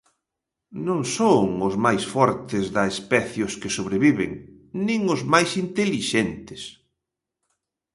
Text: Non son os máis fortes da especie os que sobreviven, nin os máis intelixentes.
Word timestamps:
Non 0.87 1.01
son 1.17 1.45
os 1.67 1.75
máis 1.85 2.03
fortes 2.13 2.65
da 2.75 2.83
especie 2.93 3.41
os 3.47 3.55
que 3.61 3.73
sobreviven, 3.77 4.31
nin 4.87 5.01
os 5.15 5.21
máis 5.33 5.49
intelixentes. 5.63 6.61